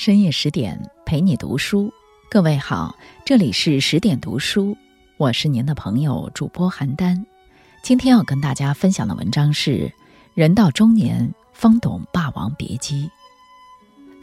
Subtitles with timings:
[0.00, 1.92] 深夜十点陪你读书，
[2.30, 4.74] 各位好，这里是十点读书，
[5.18, 7.22] 我是您的朋友主播邯郸。
[7.82, 9.92] 今天要跟大家分享的文章是：
[10.32, 13.10] 人到中年方懂《霸王别姬》，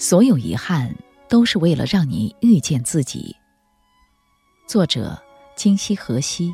[0.03, 0.95] 所有遗憾
[1.29, 3.35] 都是为了让你遇见自己。
[4.67, 5.15] 作者：
[5.55, 6.51] 今夕何夕。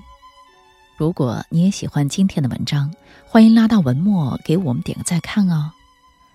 [0.98, 2.94] 如果你也喜欢今天的文章，
[3.26, 5.72] 欢迎拉到文末给我们点个再看哦。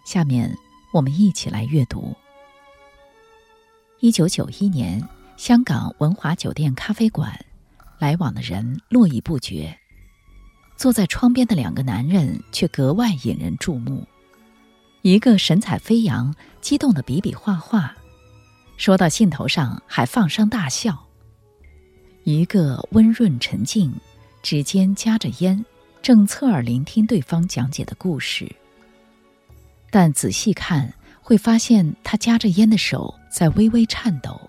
[0.06, 0.56] 下面
[0.90, 2.16] 我们一起来阅读。
[4.00, 5.02] 一九九一年，
[5.36, 7.36] 香港文华酒店咖啡馆，
[7.98, 9.76] 来往的人络绎不绝。
[10.76, 14.06] 坐在窗边的两个男人却格外引人注目，
[15.02, 17.92] 一个神采飞扬，激动的比比划划，
[18.76, 20.92] 说到兴头上还放声大笑；
[22.22, 23.92] 一个温润沉静，
[24.44, 25.64] 指尖夹着烟，
[26.00, 28.48] 正侧耳聆听对方讲解的故事。
[29.90, 34.40] 但仔细看，会发现他夹着烟的手在微微颤抖，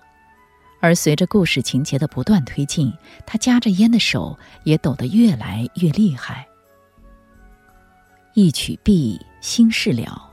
[0.80, 2.92] 而随着故事情节的不断推进，
[3.26, 6.46] 他夹着烟的手也抖得越来越厉害。
[8.34, 10.30] 一曲毕，心事了。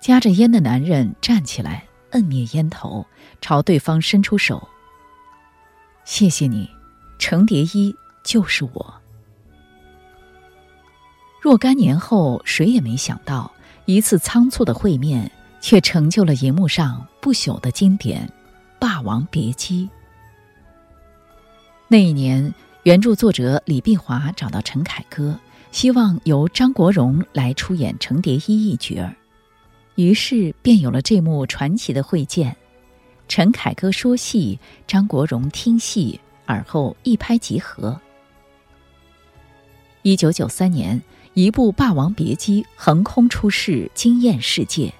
[0.00, 3.06] 夹着烟的男人站起来，摁灭烟头，
[3.40, 4.68] 朝对方伸出手
[6.04, 6.68] ：“谢谢你，
[7.18, 8.94] 程蝶衣就是我。”
[11.40, 13.50] 若干年后，谁也没想到。
[13.86, 15.30] 一次仓促的会面，
[15.64, 18.28] 却成就了银幕上不朽的经典
[18.78, 19.86] 《霸王别姬》。
[21.88, 25.40] 那一年，原著作者李碧华找到陈凯歌，
[25.72, 29.16] 希望由张国荣来出演程蝶衣一角儿，
[29.94, 32.54] 于是便有了这幕传奇的会见。
[33.26, 37.98] 陈凯歌说戏，张国荣听戏，而后一拍即合。
[40.02, 41.02] 一九九三年。
[41.32, 44.94] 一部《霸王别姬》横空出世，惊艳世界。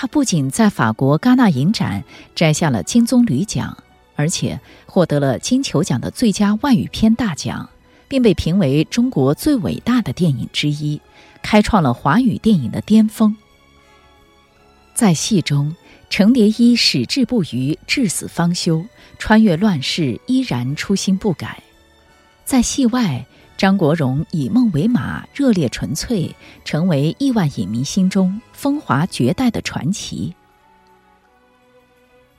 [0.00, 2.02] 他不仅在法国戛纳影展
[2.34, 3.76] 摘下了金棕榈奖，
[4.16, 7.68] 而且获得了金球奖的最佳外语片大奖，
[8.08, 10.98] 并被评为中国最伟大的电影之一，
[11.42, 13.36] 开创了华语电影的巅峰。
[14.94, 15.76] 在戏中，
[16.08, 18.82] 程蝶衣矢志不渝，至死方休，
[19.18, 21.62] 穿越乱世依然初心不改；
[22.46, 23.26] 在戏外，
[23.60, 26.34] 张国荣以梦为马，热烈纯粹，
[26.64, 30.34] 成为亿万影迷心中风华绝代的传奇。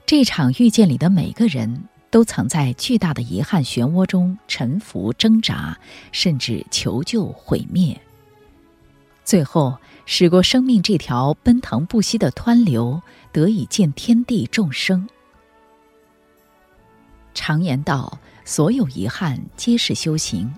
[0.04, 5.78] 这场遇见里的每个人都曾在巨大的遗憾漩涡中沉浮挣扎，
[6.12, 8.02] 甚至求救毁灭。
[9.24, 9.78] 最后，
[10.08, 13.00] 驶过生命这条奔腾不息的湍流，
[13.32, 15.08] 得以见天地众生。
[17.36, 20.52] 常言道：“所有遗憾皆是修行。”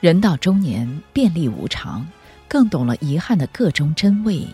[0.00, 2.06] 人到中年，便利无常，
[2.46, 4.46] 更懂了遗憾的个中真味。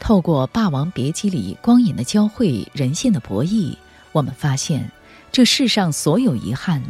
[0.00, 3.76] 透过《霸王别姬》里光影的交汇、人性的博弈，
[4.12, 4.90] 我们发现，
[5.30, 6.82] 这世上所有遗憾，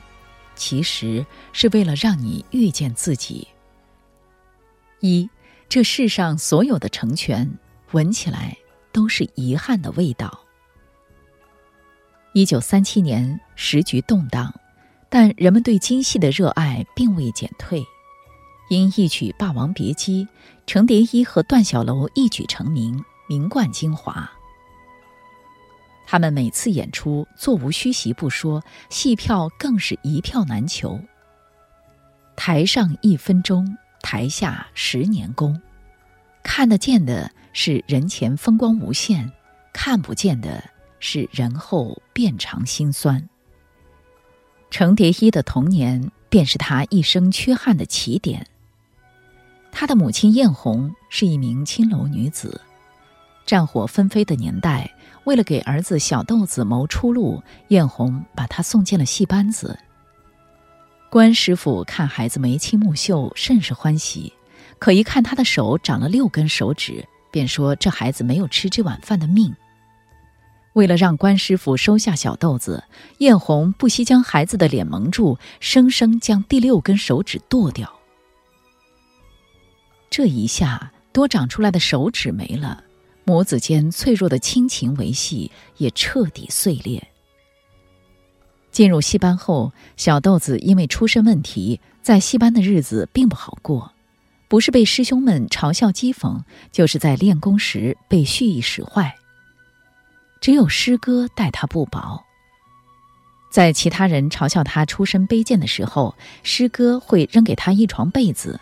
[0.55, 3.49] 其实是为了让你遇见自己。
[5.01, 5.29] 一，
[5.69, 7.51] 这世上所有的成全，
[7.93, 8.57] 闻起来
[8.93, 10.39] 都是遗憾的味道。
[12.33, 14.55] 一九三七年，时局动荡。
[15.11, 17.85] 但人们对京戏的热爱并未减退，
[18.69, 20.25] 因一曲《霸王别姬》，
[20.67, 24.31] 程蝶衣和段小楼一举成名，名冠京华。
[26.07, 31.01] 他们每次演出座无虚席不说，戏票更是一票难求。
[32.37, 35.61] 台上一分钟，台下十年功，
[36.43, 39.31] 看得见的是人前风光无限，
[39.73, 40.63] 看不见的
[41.01, 43.29] 是人后遍尝辛酸。
[44.71, 48.47] 程蝶衣的童年便是他一生缺憾的起点。
[49.71, 52.61] 他的母亲艳红是一名青楼女子，
[53.47, 54.93] 战火纷飞的年代，
[55.25, 59.79] 为了给儿子小豆子谋出路，艳红把他送进了戏班子。
[61.11, 64.33] 关师傅看孩子眉清目秀，甚是欢喜，
[64.79, 69.55] 可一看他的手长了六根手指，便说这孩子没有吃这碗饭的命。
[70.79, 72.85] 为了让关师傅收下小豆子，
[73.19, 77.93] 艳红不惜将孩子的脸蒙住，生生将第六根手指剁掉。
[80.09, 82.85] 这一下，多长出来的手指没了，
[83.25, 87.09] 母子间脆弱的亲情维系也彻底碎裂。
[88.71, 93.91] 进入戏班后，小豆子因为出身问题，在戏班的日子并不好过，
[94.47, 96.41] 不是被师兄们嘲笑讥讽，
[96.71, 99.18] 就是在练功时被蓄意使坏。
[100.41, 102.25] 只有师哥待他不薄。
[103.51, 108.59] 在其他人嘲笑他出身卑贱的时候，师哥会扔给他一床被子；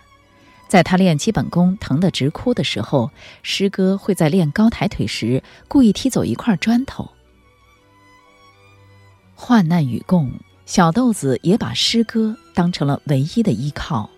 [0.69, 3.11] 在他练基本功疼得直哭的时候，
[3.43, 7.11] 师哥会在练高抬腿时故意踢走一块砖头。
[9.34, 10.31] 患难与共，
[10.64, 14.08] 小豆子也把师哥当成了唯一的依靠。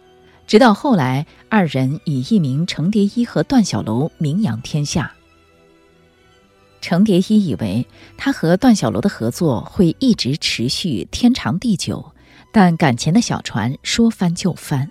[0.46, 5.12] 直到后来，二人以一名程蝶衣和段小楼名扬天下。
[6.80, 7.86] 程蝶衣以为
[8.16, 12.12] 他和段小楼的合作会一直持续天长地久，
[12.52, 14.90] 但感情的小船说翻就翻。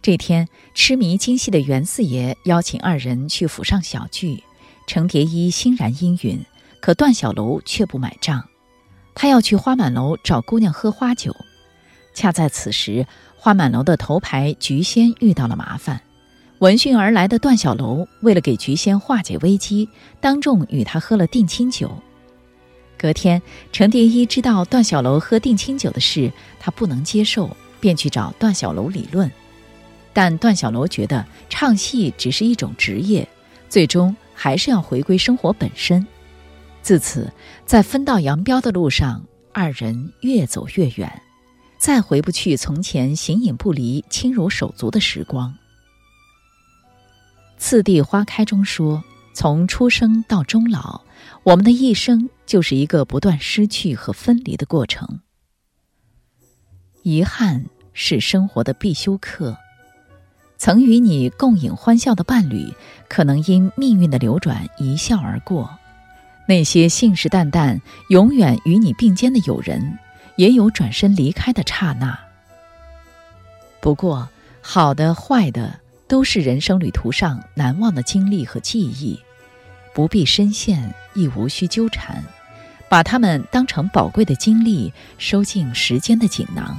[0.00, 4.42] 这天，痴迷京戏的袁四爷邀请二人去府上小聚，
[4.86, 6.40] 程蝶衣欣然应允，
[6.80, 8.48] 可段小楼却不买账，
[9.14, 11.34] 他要去花满楼找姑娘喝花酒。
[12.14, 13.06] 恰在此时，
[13.36, 16.00] 花满楼的头牌菊仙遇到了麻烦。
[16.60, 19.88] 闻讯而来的段小楼，为了给菊仙化解危机，
[20.20, 21.90] 当众与她喝了定亲酒。
[22.96, 23.40] 隔天，
[23.70, 29.30] 程蝶衣知道段小楼喝定亲酒的事，他不能接受，便去找段小楼理论。
[30.12, 33.28] 但段小楼觉得唱戏只是一种职业，
[33.68, 36.04] 最终还是要回归生活本身。
[36.82, 37.32] 自此，
[37.64, 41.22] 在分道扬镳的路上，二人越走越远，
[41.78, 45.48] 再回不去从前形影不离、亲如手足的时光。
[47.58, 49.02] 《次第花开》中说
[49.34, 51.02] ：“从出生到终老，
[51.42, 55.20] 我们的一生就是一个不断失去和分离的过程。
[57.02, 59.56] 遗憾是生活的必修课。
[60.56, 62.72] 曾与你共饮欢笑的伴侣，
[63.08, 65.68] 可能因命运的流转一笑而过；
[66.46, 69.98] 那些信誓旦旦永远与你并肩的友人，
[70.36, 72.18] 也有转身离开的刹那。
[73.80, 74.28] 不过，
[74.62, 79.20] 好的、坏的。”都是人生旅途上难忘的经历和记忆，
[79.94, 82.24] 不必深陷，亦无需纠缠，
[82.88, 86.76] 把它们当成宝贵的经历，收进时间的锦囊。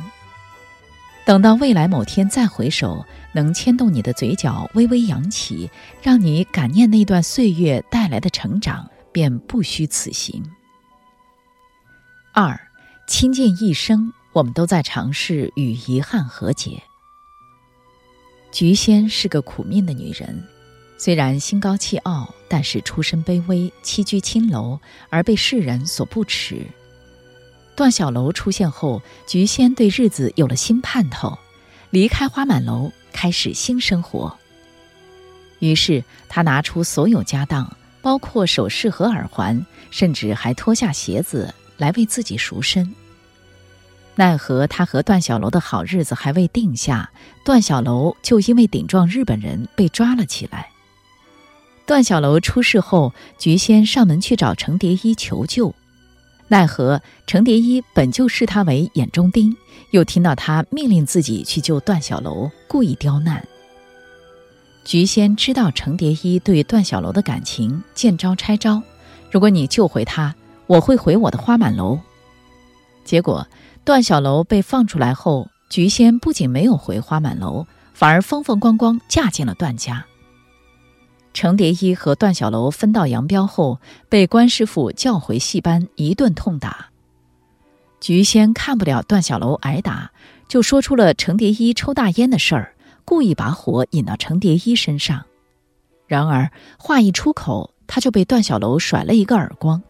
[1.26, 5.70] 等到未来某天再回首，能牵动你的嘴角微微扬起，
[6.02, 10.44] 让你感念那段岁月带来的成长，便不虚此行。
[12.34, 12.60] 二，
[13.08, 16.82] 倾尽一生，我们都在尝试与遗憾和解。
[18.52, 20.44] 菊仙是个苦命的女人，
[20.98, 24.80] 虽然心高气傲，但是出身卑微，栖居青楼，
[25.10, 26.66] 而被世人所不齿。
[27.76, 31.38] 段小楼出现后，菊仙对日子有了新盼头，
[31.92, 34.36] 离开花满楼，开始新生活。
[35.60, 42.94] 于是，她拿出所有家当，包括首饰和耳环，甚至还脱下鞋子来为自己赎身。
[44.20, 47.10] 奈何他和段小楼的好日子还未定下，
[47.46, 50.68] 段小楼就因为顶撞日本人被抓了起来。
[51.86, 55.74] 段小楼出事后，菊仙上门去找程蝶衣求救，
[56.50, 59.56] 奈何程蝶衣本就视他为眼中钉，
[59.92, 63.48] 又听到他命令自己去救段小楼，故意刁难。
[64.84, 68.84] 菊仙知道程蝶衣对段小楼的感情，见招拆招，
[69.32, 70.36] 如果你救回他，
[70.68, 71.98] 我会回我的花满楼。
[73.06, 73.48] 结果。
[73.84, 80.06] 段小楼被放出来后，菊仙不仅没有回花满楼，反而风风光光嫁进了段家。
[81.34, 83.80] 程蝶衣和段小楼分道扬镳后，
[84.10, 86.88] 被关师傅叫回戏班，一顿痛打。
[88.00, 90.12] 菊仙看不了段小楼挨打，
[90.48, 92.74] 就说出了程蝶衣抽大烟的事儿，
[93.06, 95.26] 故意把火引到程蝶衣身上。
[96.08, 99.82] 然而话一出口，他就被段小楼甩了一个耳光。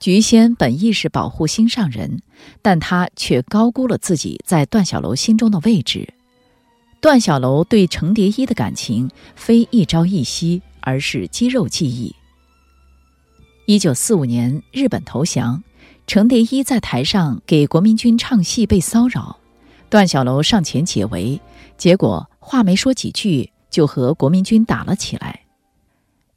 [0.00, 2.22] 菊仙本意是保护心上人，
[2.62, 6.14] 但她却高估了自己在段小楼心中的位置。
[7.00, 12.14] 段小楼对程蝶衣的感情非一朝一夕，而是肌肉记忆。
[13.66, 15.62] 一九四五年，日本投降，
[16.06, 19.38] 程蝶衣在台上给国民军唱戏被骚扰，
[19.90, 21.40] 段小楼上前解围，
[21.76, 25.40] 结果话没说几句，就和国民军打了起来。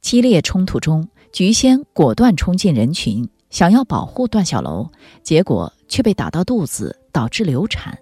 [0.00, 3.28] 激烈冲突中，菊仙果断冲进人群。
[3.52, 4.88] 想要保护段小楼，
[5.22, 7.96] 结果却被打到肚子，导致流产。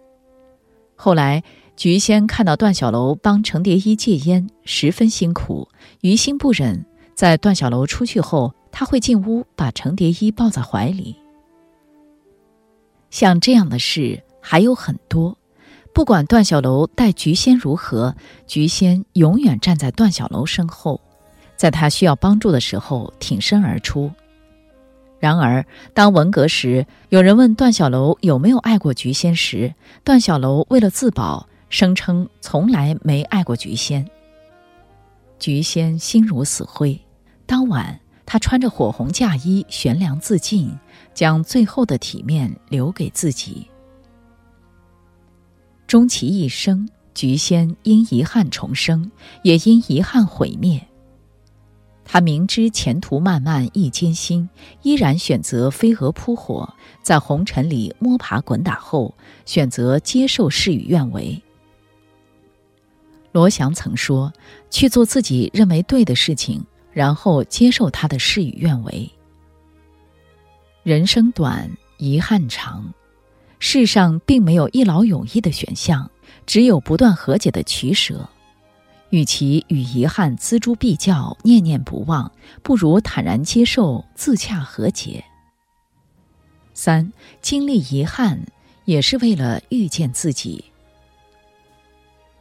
[0.94, 1.42] 后来，
[1.76, 5.68] 菊仙看到段小楼帮程蝶衣戒烟，十分辛苦，
[6.02, 6.86] 于心不忍。
[7.16, 11.16] 在段小楼出去后，他会进屋把程蝶衣抱在怀里。
[13.10, 15.36] 像这样的事还有很多。
[15.92, 18.14] 不管段小楼待菊仙如何，
[18.46, 21.00] 菊仙永远站在段小楼身后，
[21.56, 24.12] 在他需要帮助的时候挺身而出。
[25.20, 34.04] 然而，当文革时有人问段小楼有没有爱过菊仙时，段小楼为了自保，声称从来没爱过菊仙。
[35.38, 36.98] 菊仙心如死灰。
[37.44, 40.74] 当晚，她穿着火红嫁衣悬梁自尽，
[41.12, 43.66] 将最后的体面留给自己。
[45.86, 49.10] 终其一生，菊仙因遗憾重生，
[49.42, 50.86] 也因遗憾毁灭。
[52.12, 54.50] 他明知前途漫漫亦艰辛，
[54.82, 59.14] 依然选择飞蛾扑火，在红尘里摸爬滚打后，
[59.46, 61.40] 选择接受事与愿违。
[63.30, 64.32] 罗翔曾说
[64.70, 69.08] ：“去做自己认为对的事情，然后接受他的事与愿违。”
[70.82, 72.92] 人生短，遗憾长，
[73.60, 76.10] 世上并没有一劳永逸的选项，
[76.44, 78.28] 只有不断和解的取舍。
[79.10, 82.30] 与其与遗憾锱铢必较、念念不忘，
[82.62, 85.24] 不如坦然接受、自洽和解。
[86.74, 87.12] 三，
[87.42, 88.40] 经历遗憾
[88.84, 90.64] 也是为了遇见自己。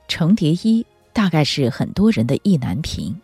[0.08, 3.20] 程蝶衣大概是很多人的意难平。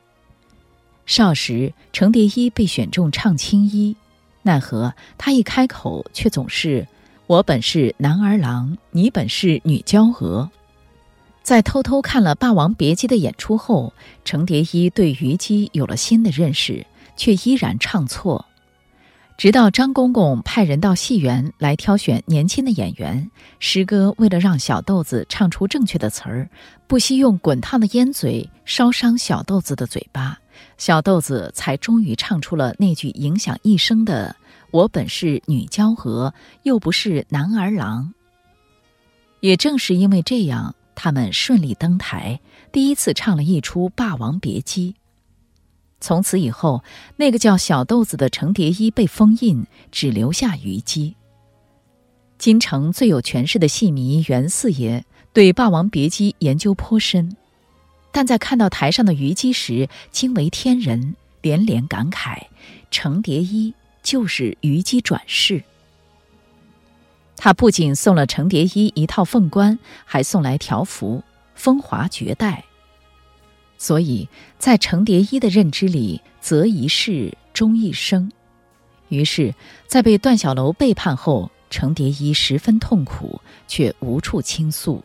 [1.06, 3.96] 少时，程蝶衣被选中唱青衣，
[4.42, 6.88] 奈何他一开口却总是
[7.28, 10.50] “我本是男儿郎，你本是女娇娥”。
[11.46, 16.84] 在偷偷看了《霸王别姬》的演出后，程蝶衣对虞姬有了新的认识，
[17.16, 18.48] 却依然唱错。
[19.38, 26.50] 直到张公公派人到戏园来挑选年轻的演员，师哥为了让小豆子唱出正确的词儿，
[26.88, 30.40] 不惜用滚烫的烟嘴烧伤小豆子的嘴巴，
[30.80, 34.36] 小豆子才终于唱出了那句影响一生的
[34.74, 36.34] ：“我本是女娇娥，
[36.64, 38.16] 又不是男儿郎。”
[39.42, 40.74] 也正是因为这样。
[40.96, 42.40] 他们顺利登台，
[42.72, 44.92] 第一次唱了一出《霸王别姬》。
[46.02, 46.84] 从此以后，
[47.18, 51.16] 那个叫小豆子的程蝶衣被封印，只留下虞姬。
[52.38, 57.36] 京城最有权势的戏迷袁四爷对《霸王别姬》研究颇深，
[58.12, 62.38] 但在看到台上的虞姬时，惊为天人，连连感慨：
[62.92, 63.74] 程蝶衣
[64.04, 65.64] 就是虞姬转世。
[67.38, 71.24] 他不仅送了程蝶衣一套凤冠，还送来条幅
[71.54, 72.64] “风华绝代”。
[73.78, 74.28] 所以
[74.58, 78.32] 在程蝶衣的认知里，择一世终一生。
[79.10, 79.54] 于是，
[79.86, 85.04] 在被段小楼背叛后，程蝶衣十分痛苦，却无处倾诉。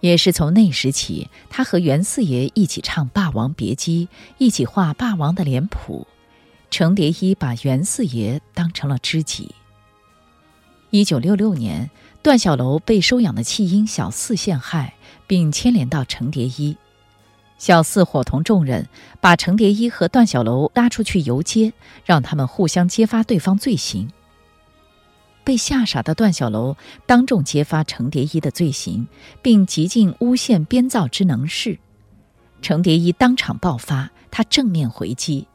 [0.00, 4.06] 也是从那时起，他和袁四爷一起唱《霸王别姬》，
[4.38, 6.06] 一起画霸王的脸谱。
[6.70, 9.54] 程蝶衣把袁四爷当成了知己。
[10.92, 11.90] 一九六六年，
[12.22, 14.92] 段小楼被收养的弃婴小四陷害，
[15.26, 16.76] 并牵连到程蝶衣。
[17.56, 18.86] 小四伙同众人
[19.18, 21.72] 把程蝶衣和段小楼拉出去游街，
[22.04, 24.12] 让他们互相揭发对方罪行。
[25.42, 29.08] 被吓傻的段小楼当众揭发程蝶衣的罪行，
[29.40, 31.78] 并极尽诬陷编造之能事。
[32.60, 35.48] 程蝶衣当场爆发，他正面回击，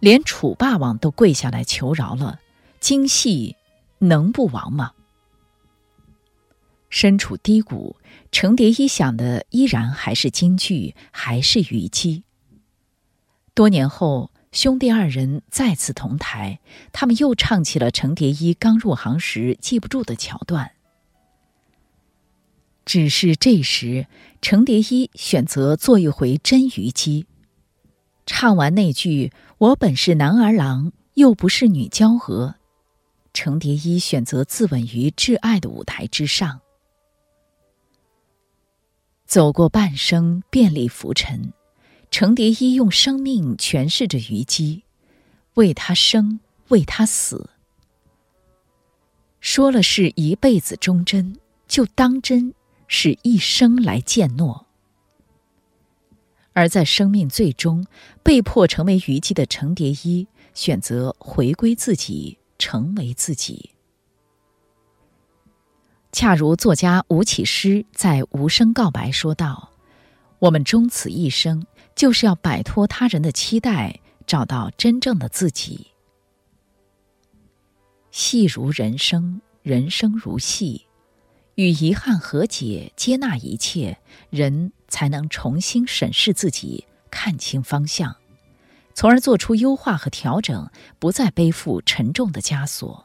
[0.00, 2.40] 连楚霸王都跪下来求饶了。
[2.80, 3.54] 京戏。
[3.98, 4.92] 能不亡吗？
[6.90, 7.96] 身处低谷，
[8.30, 12.22] 程蝶衣想的依然还是京剧，还是虞姬。
[13.52, 16.60] 多年后，兄弟二人再次同台，
[16.92, 20.72] 他们又唱起了程蝶衣刚入行时记不住的桥段。
[22.84, 24.06] 只是这时，
[24.40, 27.26] 程蝶衣选择做一回真虞姬，
[28.26, 32.54] 唱完那句“我本是男儿郎，又不是女娇娥”。
[33.34, 36.60] 程蝶衣选择自刎于挚爱的舞台之上，
[39.26, 41.52] 走过半生遍历浮沉，
[42.12, 44.84] 程蝶衣用生命诠释着虞姬，
[45.54, 46.38] 为他生，
[46.68, 47.50] 为他死。
[49.40, 51.36] 说了是一辈子忠贞，
[51.66, 52.54] 就当真
[52.86, 54.66] 是一生来践诺。
[56.52, 57.84] 而在生命最终
[58.22, 62.38] 被迫成为虞姬的程蝶衣，选择回归自己。
[62.64, 63.72] 成为自己，
[66.12, 69.70] 恰如作家吴启诗在《无声告白》说道
[70.40, 75.88] ：“我们终此一生，就是要摆脱他人的期待，找到真正的自己。
[78.10, 80.86] 戏如人生，人生如戏，
[81.56, 83.98] 与遗憾和解，接纳一切，
[84.30, 88.16] 人才能重新审视自己，看清方向。”
[88.94, 93.04] 从而做出优化和调整，不再背负沉重的枷锁。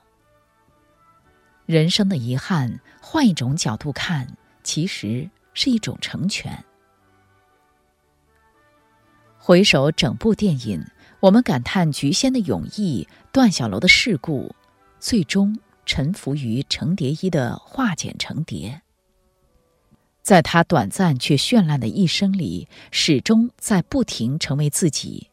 [1.65, 6.63] 人生的遗憾，换一种角度看，其实是一种成全。
[9.37, 10.85] 回首整部电影，
[11.19, 14.55] 我们感叹菊仙的勇毅，段小楼的世故，
[14.99, 18.81] 最终臣服于程蝶衣的化茧成蝶。
[20.21, 25.28] 在他短暂却绚烂的一生里，始终在不停成为自己。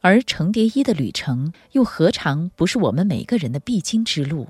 [0.00, 4.48] 而程蝶衣的旅程，又何尝不是我们每个人的必经之路？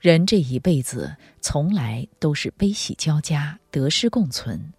[0.00, 4.72] 人这一辈子从来都是悲喜交加、得失共存，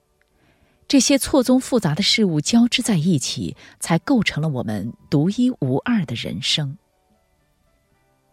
[0.87, 6.77] 这些错综复杂的事物交织在一起，才构成了我们独一无二的人生。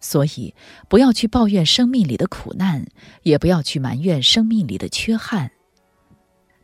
[0.01, 0.55] 所以，
[0.89, 2.87] 不要去抱怨生命里的苦难，
[3.23, 5.51] 也不要去埋怨生命里的缺憾。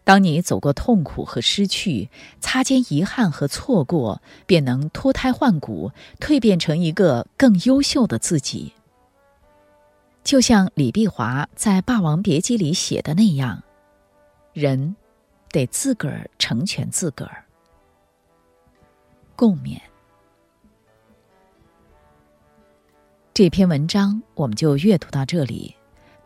[0.09, 2.09] 当你走过痛苦和失去，
[2.41, 8.73] 擦肩遗憾和错过，便能脱胎换骨，蜕变成一个更优秀的自己。
[10.25, 13.63] 就像李碧华在《霸王别姬》里写的那样
[14.55, 14.97] ：“人
[15.51, 17.45] 得自个儿成全自个儿。”
[19.37, 19.79] 共勉。
[23.35, 25.77] 这篇文章我们就阅读到这里，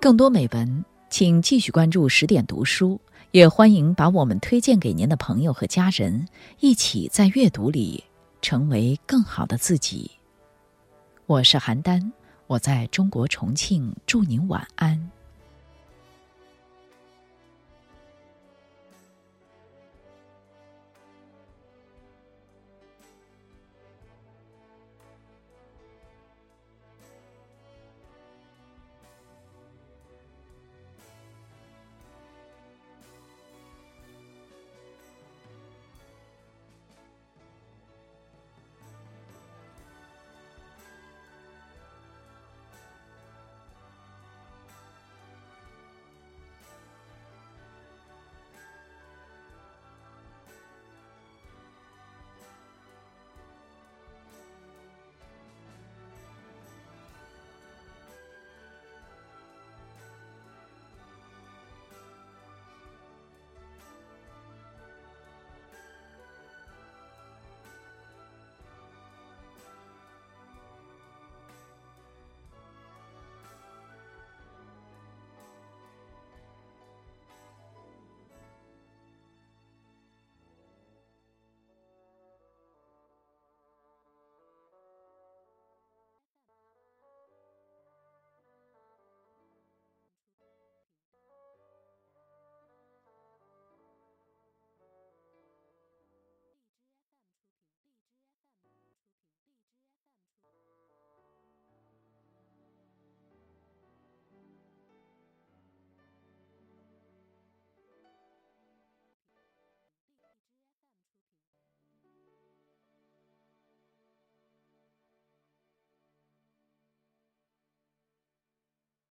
[0.01, 3.01] 更多美文请继续关注十点读书，
[3.33, 6.29] 也欢迎把我们推荐给您的朋友和家人，
[6.61, 8.05] 一起在阅读里
[8.43, 10.11] 成为更好的自己。
[11.25, 12.12] 我是邯郸。
[12.47, 15.11] 我在中国重庆，祝您晚安。